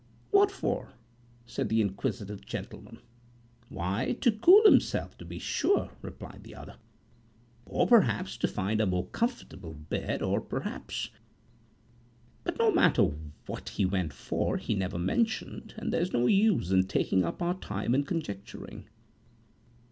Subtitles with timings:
[0.31, 0.93] "What for?"
[1.45, 6.77] said the inquisitive gentleman."Why, to cool himself to be sure," replied the other,
[7.67, 11.11] "or perhaps to find a more comfortable bed or perhaps
[12.43, 13.11] but no matter
[13.45, 17.53] what he went for he never mentioned; and there's no use in taking up our
[17.59, 18.89] time in conjecturing."